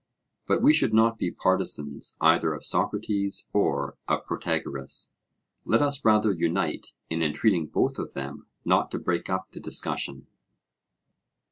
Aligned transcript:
But 0.47 0.63
we 0.63 0.73
should 0.73 0.95
not 0.95 1.19
be 1.19 1.29
partisans 1.29 2.17
either 2.21 2.55
of 2.55 2.65
Socrates 2.65 3.47
or 3.53 3.97
of 4.07 4.25
Protagoras; 4.25 5.11
let 5.63 5.83
us 5.83 6.03
rather 6.03 6.31
unite 6.31 6.93
in 7.11 7.21
entreating 7.21 7.67
both 7.67 7.99
of 7.99 8.15
them 8.15 8.47
not 8.65 8.89
to 8.89 8.97
break 8.97 9.29
up 9.29 9.51
the 9.51 9.59
discussion. 9.59 10.25